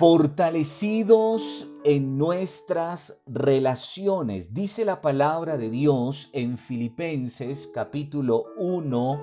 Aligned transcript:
fortalecidos 0.00 1.70
en 1.84 2.16
nuestras 2.16 3.22
relaciones. 3.26 4.54
Dice 4.54 4.86
la 4.86 5.02
palabra 5.02 5.58
de 5.58 5.68
Dios 5.68 6.30
en 6.32 6.56
Filipenses 6.56 7.70
capítulo 7.74 8.46
1, 8.56 9.20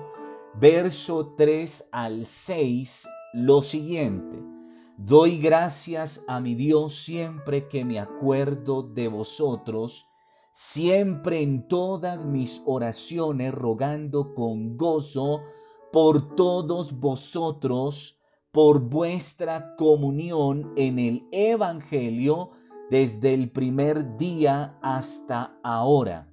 verso 0.54 1.34
3 1.36 1.88
al 1.90 2.24
6, 2.24 3.08
lo 3.32 3.60
siguiente. 3.62 4.40
Doy 4.96 5.38
gracias 5.38 6.24
a 6.28 6.38
mi 6.38 6.54
Dios 6.54 6.94
siempre 7.02 7.66
que 7.66 7.84
me 7.84 7.98
acuerdo 7.98 8.84
de 8.84 9.08
vosotros, 9.08 10.06
siempre 10.52 11.42
en 11.42 11.66
todas 11.66 12.24
mis 12.24 12.62
oraciones 12.66 13.52
rogando 13.52 14.32
con 14.32 14.76
gozo 14.76 15.40
por 15.90 16.36
todos 16.36 17.00
vosotros, 17.00 18.17
por 18.52 18.80
vuestra 18.80 19.76
comunión 19.76 20.72
en 20.76 20.98
el 20.98 21.26
Evangelio 21.32 22.50
desde 22.90 23.34
el 23.34 23.50
primer 23.50 24.16
día 24.16 24.78
hasta 24.82 25.58
ahora, 25.62 26.32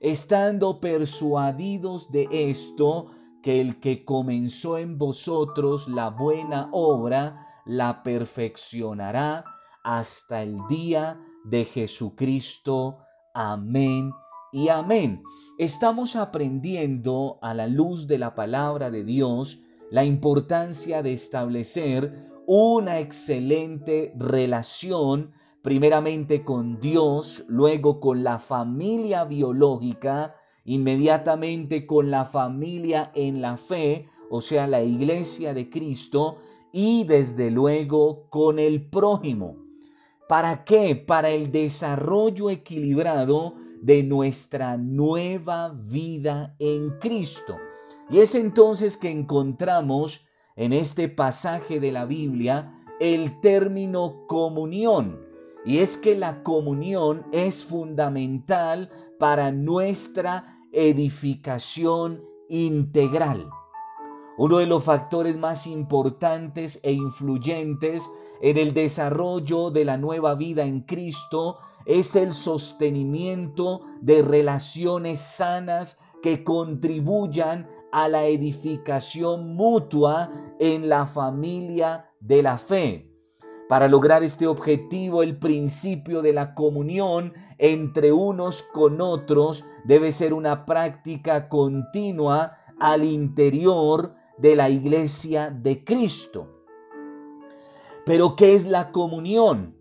estando 0.00 0.80
persuadidos 0.80 2.10
de 2.10 2.28
esto, 2.30 3.10
que 3.42 3.60
el 3.60 3.80
que 3.80 4.04
comenzó 4.04 4.78
en 4.78 4.98
vosotros 4.98 5.88
la 5.88 6.10
buena 6.10 6.68
obra, 6.72 7.46
la 7.64 8.02
perfeccionará 8.02 9.44
hasta 9.82 10.42
el 10.42 10.58
día 10.68 11.20
de 11.44 11.64
Jesucristo. 11.64 12.98
Amén 13.34 14.12
y 14.52 14.68
amén. 14.68 15.22
Estamos 15.58 16.16
aprendiendo 16.16 17.38
a 17.40 17.54
la 17.54 17.66
luz 17.66 18.06
de 18.06 18.18
la 18.18 18.34
palabra 18.34 18.90
de 18.90 19.04
Dios 19.04 19.62
la 19.90 20.04
importancia 20.04 21.02
de 21.02 21.12
establecer 21.12 22.12
una 22.46 23.00
excelente 23.00 24.12
relación, 24.16 25.32
primeramente 25.62 26.44
con 26.44 26.80
Dios, 26.80 27.44
luego 27.48 28.00
con 28.00 28.22
la 28.22 28.38
familia 28.38 29.24
biológica, 29.24 30.36
inmediatamente 30.64 31.86
con 31.86 32.10
la 32.10 32.24
familia 32.24 33.10
en 33.14 33.40
la 33.40 33.56
fe, 33.56 34.08
o 34.30 34.40
sea, 34.40 34.66
la 34.66 34.82
iglesia 34.82 35.54
de 35.54 35.70
Cristo, 35.70 36.38
y 36.72 37.04
desde 37.04 37.50
luego 37.50 38.28
con 38.28 38.58
el 38.58 38.88
prójimo. 38.88 39.56
¿Para 40.28 40.64
qué? 40.64 40.96
Para 40.96 41.30
el 41.30 41.52
desarrollo 41.52 42.50
equilibrado 42.50 43.54
de 43.80 44.02
nuestra 44.02 44.76
nueva 44.76 45.68
vida 45.68 46.56
en 46.58 46.90
Cristo. 46.98 47.56
Y 48.08 48.18
es 48.18 48.34
entonces 48.34 48.96
que 48.96 49.10
encontramos 49.10 50.26
en 50.54 50.72
este 50.72 51.08
pasaje 51.08 51.80
de 51.80 51.92
la 51.92 52.04
Biblia 52.04 52.72
el 53.00 53.40
término 53.40 54.26
comunión. 54.26 55.20
Y 55.64 55.78
es 55.78 55.96
que 55.96 56.16
la 56.16 56.42
comunión 56.44 57.26
es 57.32 57.64
fundamental 57.64 58.90
para 59.18 59.50
nuestra 59.50 60.60
edificación 60.72 62.22
integral. 62.48 63.48
Uno 64.38 64.58
de 64.58 64.66
los 64.66 64.84
factores 64.84 65.36
más 65.36 65.66
importantes 65.66 66.78
e 66.82 66.92
influyentes 66.92 68.08
en 68.40 68.58
el 68.58 68.74
desarrollo 68.74 69.70
de 69.70 69.84
la 69.84 69.96
nueva 69.96 70.34
vida 70.34 70.62
en 70.62 70.82
Cristo 70.82 71.56
es 71.86 72.14
el 72.16 72.34
sostenimiento 72.34 73.80
de 74.00 74.22
relaciones 74.22 75.20
sanas 75.20 75.98
que 76.22 76.44
contribuyan 76.44 77.66
a 77.92 78.08
la 78.08 78.26
edificación 78.26 79.54
mutua 79.54 80.30
en 80.58 80.88
la 80.88 81.06
familia 81.06 82.10
de 82.20 82.42
la 82.42 82.58
fe. 82.58 83.10
Para 83.68 83.88
lograr 83.88 84.22
este 84.22 84.46
objetivo, 84.46 85.22
el 85.22 85.38
principio 85.38 86.22
de 86.22 86.32
la 86.32 86.54
comunión 86.54 87.32
entre 87.58 88.12
unos 88.12 88.62
con 88.62 89.00
otros 89.00 89.64
debe 89.84 90.12
ser 90.12 90.32
una 90.32 90.64
práctica 90.66 91.48
continua 91.48 92.58
al 92.78 93.02
interior 93.02 94.14
de 94.38 94.54
la 94.54 94.70
iglesia 94.70 95.50
de 95.50 95.82
Cristo. 95.84 96.64
Pero, 98.04 98.36
¿qué 98.36 98.54
es 98.54 98.66
la 98.66 98.92
comunión? 98.92 99.76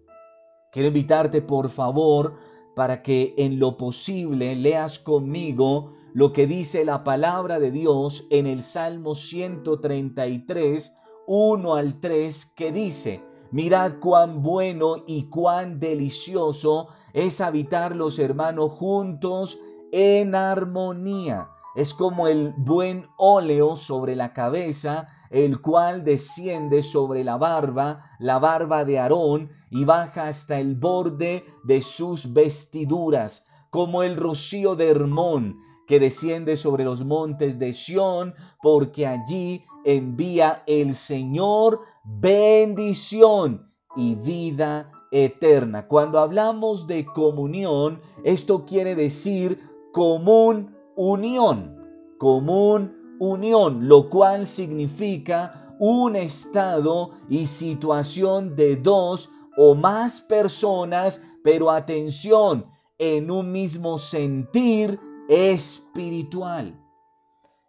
Quiero 0.71 0.87
invitarte, 0.87 1.43
por 1.43 1.69
favor, 1.69 2.37
para 2.75 3.01
que 3.01 3.33
en 3.37 3.57
lo 3.57 3.77
posible 3.77 4.55
leas 4.55 4.99
conmigo 4.99 5.93
lo 6.13 6.31
que 6.31 6.45
dice 6.47 6.85
la 6.85 7.03
palabra 7.03 7.59
de 7.59 7.71
Dios 7.71 8.27
en 8.29 8.47
el 8.47 8.61
Salmo 8.61 9.15
133, 9.15 10.95
1 11.27 11.75
al 11.75 11.99
3, 11.99 12.45
que 12.55 12.71
dice, 12.71 13.21
mirad 13.51 13.99
cuán 13.99 14.41
bueno 14.41 15.03
y 15.07 15.29
cuán 15.29 15.79
delicioso 15.79 16.87
es 17.13 17.41
habitar 17.41 17.95
los 17.95 18.19
hermanos 18.19 18.71
juntos 18.71 19.59
en 19.91 20.35
armonía. 20.35 21.49
Es 21.75 21.93
como 21.93 22.27
el 22.27 22.53
buen 22.55 23.07
óleo 23.17 23.75
sobre 23.75 24.15
la 24.15 24.31
cabeza, 24.31 25.07
el 25.29 25.61
cual 25.61 26.05
desciende 26.05 26.83
sobre 26.83 27.25
la 27.25 27.35
barba, 27.35 28.11
la 28.19 28.39
barba 28.39 28.85
de 28.85 28.97
Aarón, 28.97 29.49
y 29.69 29.83
baja 29.83 30.27
hasta 30.27 30.57
el 30.57 30.75
borde 30.75 31.43
de 31.65 31.81
sus 31.81 32.33
vestiduras, 32.33 33.45
como 33.69 34.03
el 34.03 34.15
rocío 34.15 34.75
de 34.75 34.89
Hermón, 34.89 35.57
que 35.85 35.99
desciende 35.99 36.55
sobre 36.55 36.85
los 36.85 37.03
montes 37.03 37.59
de 37.59 37.73
Sión, 37.73 38.33
porque 38.61 39.05
allí 39.05 39.65
envía 39.83 40.63
el 40.67 40.95
Señor 40.95 41.81
bendición 42.05 43.69
y 43.97 44.15
vida 44.15 44.91
eterna. 45.11 45.87
Cuando 45.87 46.19
hablamos 46.19 46.87
de 46.87 47.05
comunión, 47.05 48.01
esto 48.23 48.65
quiere 48.65 48.95
decir 48.95 49.59
común 49.91 50.74
unión, 50.95 51.75
común 52.17 53.05
unión, 53.19 53.87
lo 53.87 54.09
cual 54.09 54.47
significa 54.47 55.75
un 55.79 56.15
estado 56.15 57.11
y 57.29 57.45
situación 57.45 58.55
de 58.55 58.75
dos 58.75 59.29
o 59.57 59.75
más 59.75 60.21
personas, 60.21 61.21
pero 61.43 61.71
atención, 61.71 62.65
en 62.97 63.29
un 63.29 63.51
mismo 63.51 63.97
sentir, 63.97 64.99
espiritual. 65.27 66.79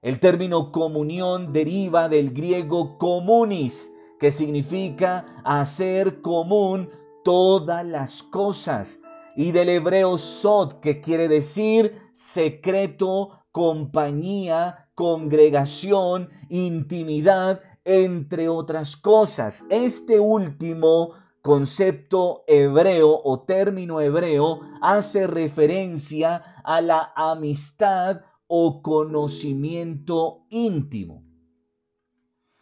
El 0.02 0.20
término 0.20 0.70
comunión 0.70 1.52
deriva 1.52 2.08
del 2.08 2.32
griego 2.32 2.98
comunis, 2.98 3.92
que 4.20 4.30
significa 4.30 5.42
hacer 5.44 6.22
común 6.22 6.90
todas 7.24 7.84
las 7.84 8.22
cosas, 8.22 9.00
y 9.36 9.52
del 9.52 9.68
hebreo 9.68 10.18
sod, 10.18 10.80
que 10.80 11.00
quiere 11.00 11.28
decir 11.28 11.92
secreto, 12.14 13.42
compañía, 13.52 14.88
congregación, 14.94 16.30
intimidad, 16.48 17.60
entre 17.84 18.48
otras 18.48 18.96
cosas. 18.96 19.64
Este 19.70 20.18
último 20.18 21.12
concepto 21.42 22.42
hebreo 22.48 23.20
o 23.22 23.40
término 23.40 24.00
hebreo 24.00 24.60
hace 24.82 25.26
referencia 25.26 26.42
a 26.64 26.80
la 26.80 27.12
amistad 27.14 28.22
o 28.48 28.82
conocimiento 28.82 30.46
íntimo. 30.50 31.25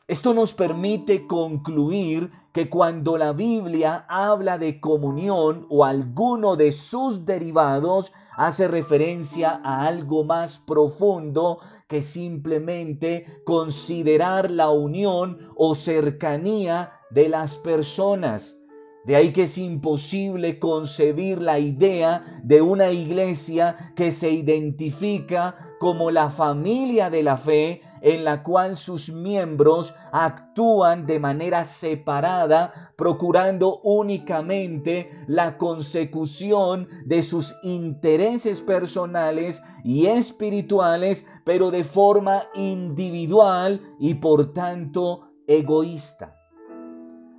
Esto 0.06 0.34
nos 0.34 0.52
permite 0.52 1.26
concluir 1.26 2.30
que 2.52 2.68
cuando 2.68 3.16
la 3.16 3.32
Biblia 3.32 4.04
habla 4.06 4.58
de 4.58 4.78
comunión 4.78 5.66
o 5.70 5.82
alguno 5.82 6.56
de 6.56 6.72
sus 6.72 7.24
derivados, 7.24 8.12
hace 8.36 8.68
referencia 8.68 9.62
a 9.64 9.86
algo 9.86 10.22
más 10.22 10.58
profundo 10.58 11.60
que 11.88 12.02
simplemente 12.02 13.24
considerar 13.46 14.50
la 14.50 14.68
unión 14.68 15.38
o 15.56 15.74
cercanía 15.74 16.92
de 17.10 17.30
las 17.30 17.56
personas. 17.56 18.60
De 19.04 19.16
ahí 19.16 19.32
que 19.32 19.42
es 19.42 19.58
imposible 19.58 20.58
concebir 20.58 21.42
la 21.42 21.58
idea 21.58 22.40
de 22.42 22.62
una 22.62 22.90
iglesia 22.90 23.92
que 23.96 24.12
se 24.12 24.30
identifica 24.30 25.54
como 25.78 26.10
la 26.10 26.30
familia 26.30 27.10
de 27.10 27.22
la 27.22 27.36
fe 27.36 27.82
en 28.00 28.24
la 28.24 28.42
cual 28.42 28.76
sus 28.76 29.10
miembros 29.12 29.94
actúan 30.12 31.06
de 31.06 31.18
manera 31.18 31.64
separada, 31.64 32.92
procurando 32.96 33.80
únicamente 33.82 35.10
la 35.26 35.56
consecución 35.56 36.88
de 37.06 37.22
sus 37.22 37.54
intereses 37.62 38.60
personales 38.60 39.62
y 39.84 40.06
espirituales, 40.06 41.26
pero 41.44 41.70
de 41.70 41.84
forma 41.84 42.44
individual 42.54 43.80
y 43.98 44.14
por 44.14 44.52
tanto 44.52 45.30
egoísta. 45.46 46.43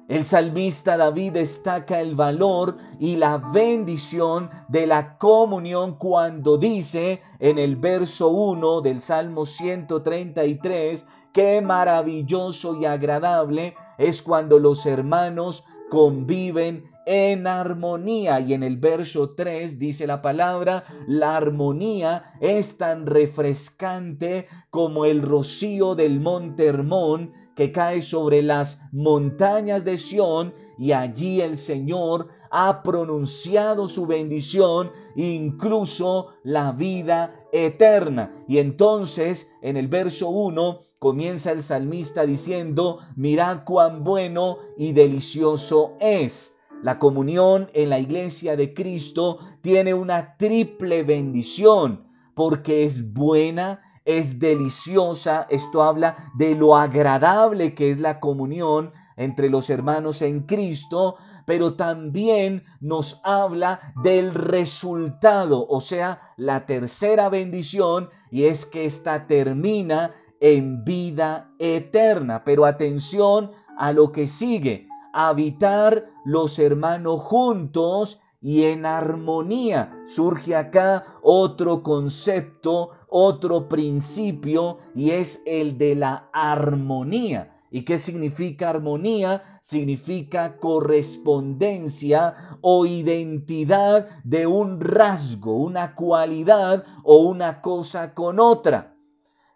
El 0.07 0.23
salmista 0.23 0.97
David 0.97 1.31
destaca 1.33 1.99
el 1.99 2.13
valor 2.13 2.77
y 2.99 3.15
la 3.15 3.37
bendición 3.37 4.51
de 4.67 4.85
la 4.85 5.17
comunión 5.17 5.97
cuando 5.97 6.59
dice 6.59 7.21
en 7.39 7.57
el 7.57 7.75
verso 7.75 8.29
1 8.29 8.81
del 8.81 9.01
Salmo 9.01 9.47
133, 9.47 11.07
qué 11.33 11.59
maravilloso 11.59 12.79
y 12.79 12.85
agradable 12.85 13.73
es 13.97 14.21
cuando 14.21 14.59
los 14.59 14.85
hermanos 14.85 15.65
conviven 15.89 16.83
en 17.07 17.47
armonía. 17.47 18.39
Y 18.41 18.53
en 18.53 18.61
el 18.61 18.77
verso 18.77 19.31
3 19.31 19.79
dice 19.79 20.05
la 20.05 20.21
palabra, 20.21 20.83
la 21.07 21.35
armonía 21.35 22.25
es 22.41 22.77
tan 22.77 23.07
refrescante 23.07 24.45
como 24.69 25.05
el 25.05 25.23
rocío 25.23 25.95
del 25.95 26.19
monte 26.19 26.67
Hermón 26.67 27.33
que 27.55 27.71
cae 27.71 28.01
sobre 28.01 28.41
las 28.41 28.81
montañas 28.91 29.83
de 29.85 29.97
Sión 29.97 30.53
y 30.77 30.91
allí 30.91 31.41
el 31.41 31.57
Señor 31.57 32.27
ha 32.51 32.83
pronunciado 32.83 33.87
su 33.87 34.05
bendición, 34.05 34.91
incluso 35.15 36.33
la 36.43 36.71
vida 36.71 37.35
eterna. 37.51 38.43
Y 38.47 38.59
entonces 38.59 39.51
en 39.61 39.77
el 39.77 39.87
verso 39.87 40.29
1 40.29 40.81
comienza 40.99 41.51
el 41.51 41.63
salmista 41.63 42.25
diciendo, 42.25 42.99
mirad 43.15 43.63
cuán 43.65 44.03
bueno 44.03 44.57
y 44.77 44.91
delicioso 44.91 45.93
es. 45.99 46.53
La 46.81 46.99
comunión 46.99 47.69
en 47.73 47.89
la 47.89 47.99
iglesia 47.99 48.55
de 48.55 48.73
Cristo 48.73 49.39
tiene 49.61 49.93
una 49.93 50.35
triple 50.37 51.03
bendición 51.03 52.05
porque 52.35 52.83
es 52.83 53.13
buena, 53.13 53.81
es 54.05 54.39
deliciosa. 54.39 55.47
Esto 55.49 55.83
habla 55.83 56.31
de 56.35 56.55
lo 56.55 56.77
agradable 56.77 57.73
que 57.73 57.89
es 57.89 57.99
la 57.99 58.19
comunión 58.19 58.93
entre 59.17 59.49
los 59.49 59.69
hermanos 59.69 60.21
en 60.21 60.41
Cristo, 60.41 61.15
pero 61.45 61.75
también 61.75 62.63
nos 62.79 63.21
habla 63.23 63.93
del 64.03 64.33
resultado, 64.33 65.65
o 65.67 65.79
sea, 65.79 66.33
la 66.37 66.65
tercera 66.65 67.29
bendición, 67.29 68.09
y 68.29 68.45
es 68.45 68.65
que 68.65 68.85
esta 68.85 69.27
termina 69.27 70.13
en 70.39 70.83
vida 70.83 71.51
eterna. 71.59 72.43
Pero 72.43 72.65
atención 72.65 73.51
a 73.77 73.93
lo 73.93 74.11
que 74.11 74.27
sigue, 74.27 74.87
habitar 75.13 76.05
los 76.25 76.59
hermanos 76.59 77.21
juntos 77.21 78.21
y 78.45 78.65
en 78.65 78.86
armonía. 78.86 80.03
Surge 80.06 80.56
acá 80.56 81.18
otro 81.24 81.81
concepto, 81.81 82.92
otro 83.09 83.68
principio, 83.68 84.77
y 84.94 85.09
es 85.09 85.42
el 85.47 85.80
de 85.80 85.95
la 85.95 86.30
armonía. 86.31 87.57
¿Y 87.71 87.86
qué 87.86 87.97
significa 87.97 88.69
armonía? 88.69 89.59
Significa 89.63 90.57
correspondencia 90.57 92.59
o 92.62 92.86
identidad 92.86 94.09
de 94.24 94.45
un 94.45 94.80
rasgo, 94.80 95.57
una 95.57 95.95
cualidad 95.95 96.83
o 97.03 97.24
una 97.24 97.63
cosa 97.63 98.13
con 98.13 98.39
otra. 98.39 98.95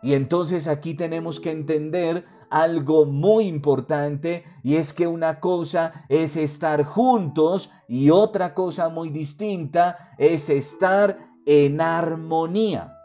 Y 0.01 0.15
entonces 0.15 0.67
aquí 0.67 0.95
tenemos 0.95 1.39
que 1.39 1.51
entender 1.51 2.25
algo 2.49 3.05
muy 3.05 3.47
importante 3.47 4.43
y 4.63 4.75
es 4.75 4.93
que 4.93 5.07
una 5.07 5.39
cosa 5.39 6.05
es 6.09 6.35
estar 6.37 6.83
juntos 6.83 7.71
y 7.87 8.09
otra 8.09 8.53
cosa 8.53 8.89
muy 8.89 9.09
distinta 9.09 10.15
es 10.17 10.49
estar 10.49 11.17
en 11.45 11.81
armonía. 11.81 12.95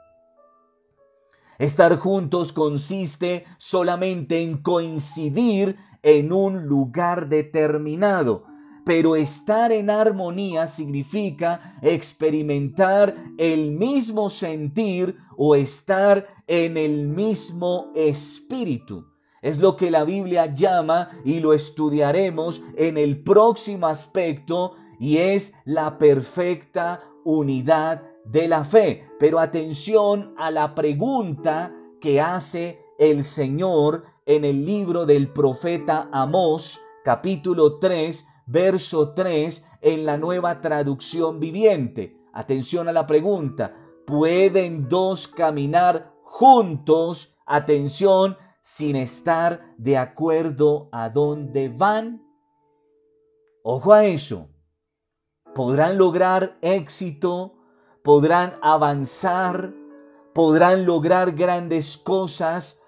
Estar 1.59 1.97
juntos 1.99 2.53
consiste 2.53 3.45
solamente 3.59 4.43
en 4.43 4.61
coincidir 4.61 5.77
en 6.03 6.33
un 6.33 6.67
lugar 6.67 7.29
determinado, 7.29 8.45
pero 8.85 9.17
estar 9.17 9.73
en 9.73 9.89
armonía 9.89 10.67
significa 10.67 11.79
experimentar 11.81 13.15
el 13.39 13.71
mismo 13.71 14.29
sentir 14.29 15.17
o 15.37 15.55
estar 15.55 16.27
en 16.47 16.77
el 16.77 17.09
mismo 17.09 17.93
espíritu. 17.95 19.14
Es 19.45 19.59
lo 19.59 19.77
que 19.77 19.91
la 19.91 20.05
Biblia 20.05 20.47
llama 20.47 21.11
y 21.23 21.39
lo 21.39 21.53
estudiaremos 21.53 22.63
en 22.77 22.97
el 22.97 23.23
próximo 23.23 23.89
aspecto 23.89 24.73
y 24.99 25.19
es 25.19 25.55
la 25.67 25.99
perfecta 25.99 27.03
unidad 27.27 28.03
de 28.25 28.49
la 28.49 28.65
fe. 28.65 29.07
Pero 29.19 29.39
atención 29.39 30.35
a 30.39 30.51
la 30.51 30.75
pregunta 30.75 31.75
que 32.01 32.23
hace 32.23 32.81
el 32.99 33.23
Señor 33.23 34.05
en 34.25 34.47
el 34.47 34.65
libro 34.65 35.05
del 35.05 35.29
profeta 35.29 36.09
Amós, 36.11 36.81
capítulo 37.05 37.79
3, 37.79 38.27
verso 38.47 39.13
3, 39.13 39.63
en 39.83 40.07
la 40.07 40.17
nueva 40.17 40.63
traducción 40.63 41.39
viviente. 41.39 42.17
Atención 42.33 42.89
a 42.89 42.93
la 42.93 43.07
pregunta. 43.07 43.77
¿Pueden 44.07 44.89
dos 44.89 45.29
caminar 45.29 46.15
juntos? 46.23 47.37
Atención, 47.45 48.39
sin 48.65 48.97
estar 48.97 49.61
de 49.79 49.97
acuerdo 49.97 50.89
a 50.91 51.09
dónde 51.09 51.69
van. 51.69 52.21
Ojo 53.63 53.93
a 53.93 54.05
eso. 54.05 54.49
¿Podrán 55.55 55.97
lograr 55.97 56.59
éxito 56.61 57.55
podrán 58.05 58.53
avanzar, 58.61 59.73
podrán 60.35 60.85
lograr 60.85 61.33
grandes 61.33 61.97
cosas, 61.97 62.79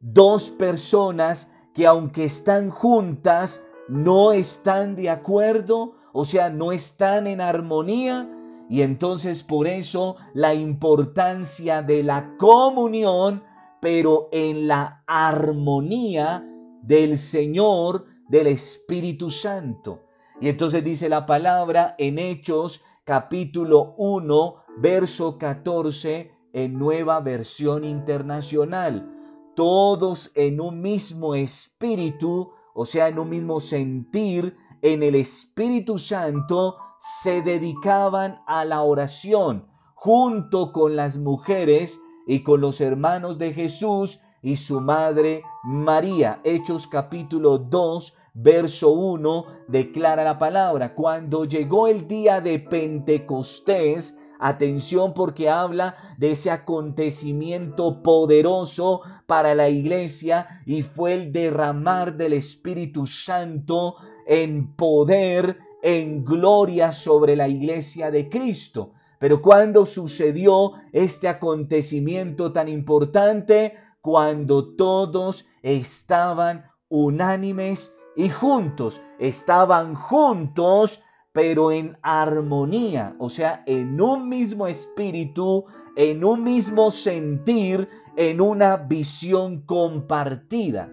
dos 0.00 0.50
personas 0.50 1.50
que 1.74 1.86
aunque 1.86 2.26
están 2.26 2.70
juntas, 2.70 3.64
no 3.88 4.32
están 4.32 4.94
de 4.94 5.08
acuerdo, 5.08 5.94
o 6.12 6.26
sea, 6.26 6.50
no 6.50 6.72
están 6.72 7.26
en 7.26 7.40
armonía. 7.40 8.30
Y 8.68 8.82
entonces 8.82 9.42
por 9.42 9.66
eso 9.66 10.16
la 10.34 10.52
importancia 10.52 11.80
de 11.80 12.02
la 12.02 12.36
comunión, 12.36 13.42
pero 13.80 14.28
en 14.32 14.68
la 14.68 15.02
armonía 15.06 16.44
del 16.82 17.18
Señor, 17.18 18.06
del 18.28 18.48
Espíritu 18.48 19.30
Santo. 19.30 20.02
Y 20.40 20.48
entonces 20.48 20.84
dice 20.84 21.08
la 21.08 21.26
palabra 21.26 21.94
en 21.98 22.18
Hechos 22.18 22.84
capítulo 23.04 23.94
1, 23.98 24.56
verso 24.78 25.38
14 25.38 26.32
en 26.52 26.78
nueva 26.78 27.20
versión 27.20 27.84
internacional. 27.84 29.12
Todos 29.54 30.32
en 30.34 30.60
un 30.60 30.80
mismo 30.80 31.34
espíritu, 31.34 32.50
o 32.74 32.84
sea, 32.84 33.08
en 33.08 33.18
un 33.18 33.30
mismo 33.30 33.60
sentir, 33.60 34.56
en 34.82 35.02
el 35.02 35.14
Espíritu 35.14 35.98
Santo, 35.98 36.76
se 36.98 37.42
dedicaban 37.42 38.40
a 38.46 38.64
la 38.64 38.82
oración 38.82 39.66
junto 39.94 40.72
con 40.72 40.96
las 40.96 41.16
mujeres 41.16 42.00
y 42.26 42.42
con 42.42 42.60
los 42.60 42.80
hermanos 42.80 43.38
de 43.38 43.54
Jesús 43.54 44.20
y 44.42 44.56
su 44.56 44.80
madre 44.80 45.42
María. 45.64 46.40
Hechos 46.44 46.86
capítulo 46.86 47.58
2, 47.58 48.16
verso 48.34 48.90
1 48.90 49.46
declara 49.68 50.24
la 50.24 50.38
palabra. 50.38 50.94
Cuando 50.94 51.44
llegó 51.44 51.88
el 51.88 52.06
día 52.06 52.40
de 52.40 52.58
Pentecostés, 52.58 54.16
Atención 54.38 55.14
porque 55.14 55.48
habla 55.48 55.96
de 56.18 56.32
ese 56.32 56.50
acontecimiento 56.50 58.02
poderoso 58.02 59.00
para 59.26 59.54
la 59.54 59.68
iglesia 59.68 60.60
y 60.66 60.82
fue 60.82 61.14
el 61.14 61.32
derramar 61.32 62.16
del 62.16 62.34
Espíritu 62.34 63.06
Santo 63.06 63.96
en 64.26 64.74
poder, 64.74 65.58
en 65.82 66.24
gloria 66.24 66.92
sobre 66.92 67.34
la 67.34 67.48
iglesia 67.48 68.10
de 68.10 68.28
Cristo. 68.28 68.92
Pero 69.18 69.40
cuando 69.40 69.86
sucedió 69.86 70.72
este 70.92 71.28
acontecimiento 71.28 72.52
tan 72.52 72.68
importante, 72.68 73.74
cuando 74.00 74.74
todos 74.76 75.48
estaban 75.62 76.66
unánimes 76.88 77.96
y 78.14 78.28
juntos, 78.28 79.00
estaban 79.18 79.94
juntos 79.94 81.02
pero 81.36 81.70
en 81.70 81.98
armonía, 82.00 83.14
o 83.18 83.28
sea, 83.28 83.62
en 83.66 84.00
un 84.00 84.26
mismo 84.26 84.66
espíritu, 84.66 85.66
en 85.94 86.24
un 86.24 86.42
mismo 86.42 86.90
sentir, 86.90 87.90
en 88.16 88.40
una 88.40 88.78
visión 88.78 89.60
compartida. 89.66 90.90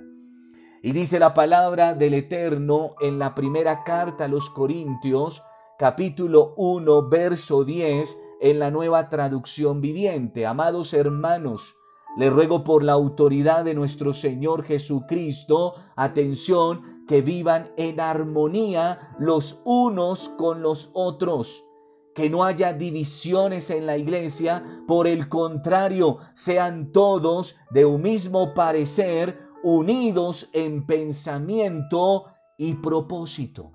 Y 0.82 0.92
dice 0.92 1.18
la 1.18 1.34
palabra 1.34 1.94
del 1.94 2.16
Eterno 2.16 2.96
en 3.00 3.20
la 3.20 3.34
primera 3.34 3.86
carta 3.86 4.26
a 4.26 4.28
los 4.28 4.50
Corintios, 4.50 5.42
capítulo 5.84 6.54
1, 6.56 7.10
verso 7.10 7.66
10, 7.66 8.18
en 8.40 8.60
la 8.60 8.72
nueva 8.72 9.10
traducción 9.10 9.82
viviente. 9.82 10.46
Amados 10.46 10.94
hermanos, 10.94 11.76
le 12.16 12.30
ruego 12.30 12.64
por 12.64 12.84
la 12.84 12.94
autoridad 12.94 13.66
de 13.66 13.74
nuestro 13.74 14.14
Señor 14.14 14.64
Jesucristo, 14.64 15.74
atención, 15.98 17.04
que 17.06 17.22
vivan 17.22 17.74
en 17.76 18.00
armonía 18.00 19.14
los 19.20 19.62
unos 19.66 20.30
con 20.30 20.62
los 20.62 20.90
otros. 20.94 21.68
Que 22.16 22.30
no 22.30 22.46
haya 22.46 22.72
divisiones 22.72 23.70
en 23.70 23.86
la 23.86 23.98
iglesia, 23.98 24.64
por 24.88 25.06
el 25.06 25.28
contrario, 25.28 26.20
sean 26.34 26.94
todos 26.94 27.58
de 27.72 27.84
un 27.84 28.04
mismo 28.04 28.54
parecer, 28.54 29.38
unidos 29.64 30.50
en 30.54 30.86
pensamiento 30.86 32.28
y 32.58 32.76
propósito. 32.76 33.74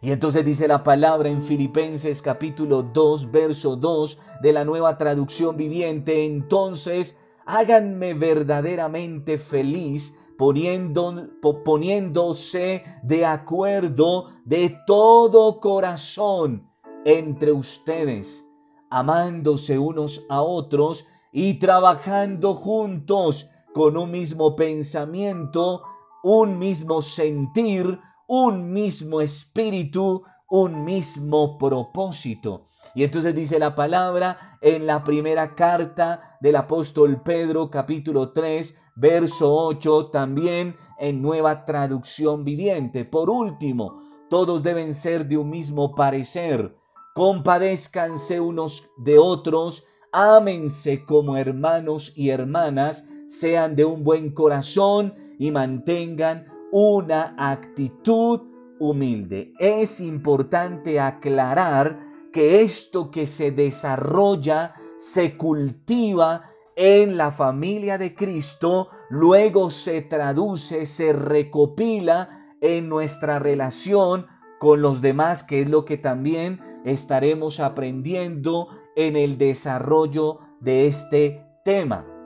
Y 0.00 0.12
entonces 0.12 0.44
dice 0.44 0.68
la 0.68 0.84
palabra 0.84 1.28
en 1.28 1.42
Filipenses 1.42 2.22
capítulo 2.22 2.82
2, 2.82 3.32
verso 3.32 3.74
2 3.74 4.20
de 4.42 4.52
la 4.52 4.64
nueva 4.64 4.96
traducción 4.96 5.56
viviente, 5.56 6.24
entonces 6.24 7.18
háganme 7.46 8.14
verdaderamente 8.14 9.38
feliz 9.38 10.16
poniendo, 10.38 11.26
poniéndose 11.64 12.84
de 13.02 13.26
acuerdo 13.26 14.28
de 14.44 14.78
todo 14.86 15.58
corazón 15.58 16.70
entre 17.04 17.50
ustedes, 17.50 18.48
amándose 18.90 19.80
unos 19.80 20.24
a 20.28 20.42
otros 20.42 21.06
y 21.32 21.54
trabajando 21.54 22.54
juntos 22.54 23.50
con 23.74 23.96
un 23.96 24.12
mismo 24.12 24.54
pensamiento, 24.54 25.82
un 26.22 26.56
mismo 26.56 27.02
sentir, 27.02 27.98
un 28.28 28.72
mismo 28.74 29.22
espíritu, 29.22 30.22
un 30.50 30.84
mismo 30.84 31.56
propósito. 31.56 32.66
Y 32.94 33.02
entonces 33.02 33.34
dice 33.34 33.58
la 33.58 33.74
palabra 33.74 34.58
en 34.60 34.86
la 34.86 35.02
primera 35.02 35.54
carta 35.54 36.36
del 36.40 36.56
apóstol 36.56 37.22
Pedro 37.22 37.70
capítulo 37.70 38.32
3 38.32 38.76
verso 38.96 39.54
8 39.54 40.08
también 40.08 40.76
en 40.98 41.22
nueva 41.22 41.64
traducción 41.64 42.44
viviente. 42.44 43.06
Por 43.06 43.30
último, 43.30 44.02
todos 44.28 44.62
deben 44.62 44.92
ser 44.92 45.26
de 45.26 45.38
un 45.38 45.48
mismo 45.48 45.94
parecer, 45.94 46.76
compadézcanse 47.14 48.40
unos 48.40 48.90
de 48.98 49.18
otros, 49.18 49.86
ámense 50.12 51.02
como 51.06 51.38
hermanos 51.38 52.12
y 52.14 52.28
hermanas, 52.28 53.08
sean 53.28 53.74
de 53.74 53.86
un 53.86 54.04
buen 54.04 54.34
corazón 54.34 55.14
y 55.38 55.50
mantengan 55.50 56.57
una 56.70 57.34
actitud 57.38 58.40
humilde. 58.78 59.52
Es 59.58 60.00
importante 60.00 61.00
aclarar 61.00 61.98
que 62.32 62.62
esto 62.62 63.10
que 63.10 63.26
se 63.26 63.50
desarrolla, 63.50 64.74
se 64.98 65.36
cultiva 65.36 66.44
en 66.76 67.16
la 67.16 67.30
familia 67.30 67.98
de 67.98 68.14
Cristo, 68.14 68.90
luego 69.10 69.70
se 69.70 70.02
traduce, 70.02 70.86
se 70.86 71.12
recopila 71.12 72.54
en 72.60 72.88
nuestra 72.88 73.38
relación 73.38 74.26
con 74.60 74.82
los 74.82 75.00
demás, 75.00 75.42
que 75.42 75.62
es 75.62 75.68
lo 75.68 75.84
que 75.84 75.96
también 75.96 76.60
estaremos 76.84 77.60
aprendiendo 77.60 78.68
en 78.96 79.16
el 79.16 79.38
desarrollo 79.38 80.40
de 80.60 80.86
este 80.86 81.44
tema. 81.64 82.17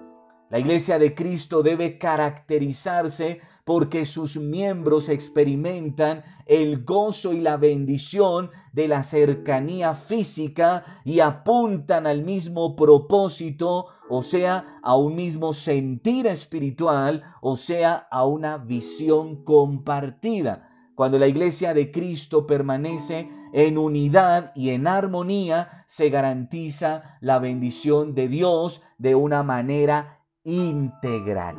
La 0.52 0.59
iglesia 0.59 0.99
de 0.99 1.14
Cristo 1.14 1.62
debe 1.62 1.97
caracterizarse 1.97 3.40
porque 3.64 4.04
sus 4.04 4.37
miembros 4.37 5.09
experimentan 5.09 6.25
el 6.44 6.85
gozo 6.85 7.32
y 7.32 7.40
la 7.40 7.56
bendición 7.56 8.50
de 8.75 8.87
la 8.87 9.02
cercanía 9.02 9.94
física 9.94 10.85
y 11.06 11.21
apuntan 11.21 12.06
al 12.06 12.23
mismo 12.23 12.76
propósito, 12.76 13.87
o 14.11 14.23
sea, 14.23 14.78
a 14.82 14.94
un 14.94 15.14
mismo 15.14 15.54
sentir 15.54 16.26
espiritual, 16.26 17.23
o 17.40 17.56
sea, 17.56 18.06
a 18.11 18.26
una 18.26 18.59
visión 18.59 19.44
compartida. 19.44 20.68
Cuando 20.94 21.18
la 21.18 21.28
iglesia 21.28 21.73
de 21.73 21.90
Cristo 21.90 22.47
permanece 22.47 23.26
en 23.54 23.78
unidad 23.78 24.52
y 24.54 24.68
en 24.68 24.87
armonía, 24.87 25.87
se 25.87 26.11
garantiza 26.11 27.16
la 27.23 27.38
bendición 27.38 28.14
de 28.14 28.28
Dios 28.28 28.85
de 28.99 29.14
una 29.14 29.42
manera 29.42 30.18
integral. 30.44 31.56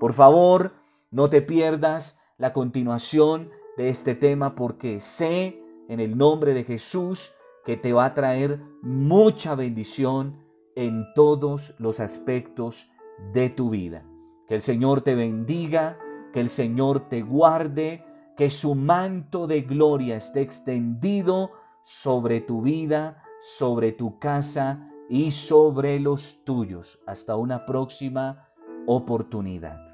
Por 0.00 0.12
favor, 0.12 0.72
no 1.10 1.28
te 1.30 1.42
pierdas 1.42 2.20
la 2.38 2.52
continuación 2.52 3.50
de 3.76 3.88
este 3.88 4.14
tema 4.14 4.54
porque 4.54 5.00
sé 5.00 5.62
en 5.88 6.00
el 6.00 6.16
nombre 6.16 6.54
de 6.54 6.64
Jesús 6.64 7.34
que 7.64 7.76
te 7.76 7.92
va 7.92 8.06
a 8.06 8.14
traer 8.14 8.60
mucha 8.82 9.54
bendición 9.54 10.42
en 10.74 11.06
todos 11.14 11.74
los 11.78 12.00
aspectos 12.00 12.90
de 13.32 13.50
tu 13.50 13.70
vida. 13.70 14.04
Que 14.48 14.54
el 14.54 14.62
Señor 14.62 15.02
te 15.02 15.14
bendiga, 15.14 15.98
que 16.32 16.40
el 16.40 16.48
Señor 16.48 17.08
te 17.08 17.22
guarde, 17.22 18.04
que 18.36 18.50
su 18.50 18.74
manto 18.74 19.46
de 19.46 19.60
gloria 19.60 20.16
esté 20.16 20.40
extendido 20.40 21.52
sobre 21.84 22.40
tu 22.40 22.62
vida, 22.62 23.22
sobre 23.40 23.92
tu 23.92 24.18
casa 24.18 24.91
y 25.12 25.30
sobre 25.30 26.00
los 26.00 26.42
tuyos. 26.42 26.98
Hasta 27.06 27.36
una 27.36 27.66
próxima 27.66 28.48
oportunidad. 28.86 29.91